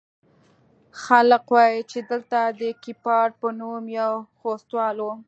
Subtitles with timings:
[1.03, 5.07] خلق وايي چې دلته د کيپات په نوم يو خوستوال و.